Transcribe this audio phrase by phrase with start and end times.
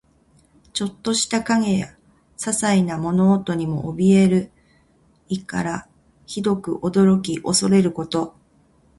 [0.73, 1.95] ちょっとした影や
[2.35, 4.49] ささいな物音にもおびえる
[5.29, 5.87] 意から、
[6.25, 8.35] ひどく驚き怖れること。